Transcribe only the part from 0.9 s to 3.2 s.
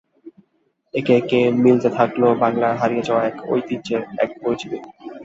একে একে মিলতে থাকল বাংলার হারিয়ে